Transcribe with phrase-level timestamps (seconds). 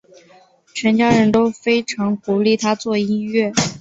[0.73, 3.53] 全家人都非常鼓励他做音乐。